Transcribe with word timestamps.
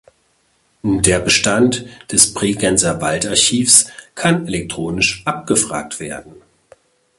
Der 0.81 1.19
Bestand 1.19 1.85
des 2.11 2.33
Bregenzerwald 2.33 3.27
Archivs 3.27 3.91
kann 4.15 4.47
elektronisch 4.47 5.21
abgefragt 5.27 5.99
werden. 5.99 6.33